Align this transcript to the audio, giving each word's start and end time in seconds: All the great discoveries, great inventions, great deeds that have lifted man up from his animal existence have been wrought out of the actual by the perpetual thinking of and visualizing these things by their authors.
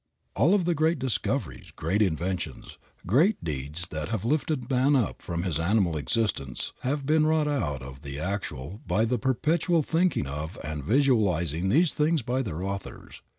All 0.35 0.57
the 0.57 0.73
great 0.73 0.97
discoveries, 0.97 1.69
great 1.69 2.01
inventions, 2.01 2.79
great 3.05 3.43
deeds 3.43 3.85
that 3.89 4.07
have 4.09 4.25
lifted 4.25 4.67
man 4.67 4.95
up 4.95 5.21
from 5.21 5.43
his 5.43 5.59
animal 5.59 5.95
existence 5.95 6.73
have 6.79 7.05
been 7.05 7.27
wrought 7.27 7.47
out 7.47 7.83
of 7.83 8.01
the 8.01 8.17
actual 8.17 8.81
by 8.87 9.05
the 9.05 9.19
perpetual 9.19 9.83
thinking 9.83 10.25
of 10.25 10.57
and 10.63 10.83
visualizing 10.83 11.69
these 11.69 11.93
things 11.93 12.23
by 12.23 12.41
their 12.41 12.63
authors. 12.63 13.21